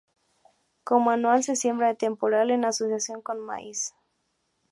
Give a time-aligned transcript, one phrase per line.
[0.83, 3.93] Como anual, se siembra de temporal en asociación con maíz.